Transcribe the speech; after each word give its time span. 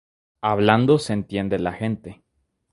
Hablando 0.41 0.97
se 0.97 1.13
entiende 1.13 1.59
la 1.59 1.73
gente 1.73 2.23